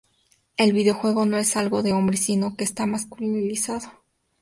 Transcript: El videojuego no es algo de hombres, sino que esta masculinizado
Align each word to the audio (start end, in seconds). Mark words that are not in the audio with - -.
El 0.57 0.73
videojuego 0.73 1.27
no 1.27 1.37
es 1.37 1.55
algo 1.55 1.83
de 1.83 1.93
hombres, 1.93 2.21
sino 2.25 2.55
que 2.55 2.63
esta 2.63 2.87
masculinizado 2.87 3.87